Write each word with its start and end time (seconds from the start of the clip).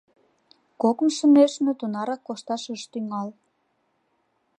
Кокымшо 0.81 1.25
нӧшмӧ 1.35 1.71
тунарак 1.79 2.21
кошташ 2.27 2.63
ыш 2.75 2.81
тӱҥал. 2.91 3.29